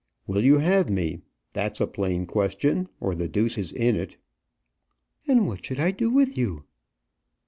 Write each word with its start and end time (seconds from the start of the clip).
"Will 0.25 0.43
you 0.43 0.57
have 0.57 0.89
me? 0.89 1.21
That's 1.53 1.79
a 1.79 1.85
plain 1.85 2.25
question, 2.25 2.89
or 2.99 3.13
the 3.13 3.27
deuce 3.27 3.55
is 3.55 3.71
in 3.71 3.95
it." 3.95 4.17
"And 5.27 5.45
what 5.45 5.63
should 5.63 5.79
I 5.79 5.91
do 5.91 6.09
with 6.09 6.35
you?" 6.35 6.63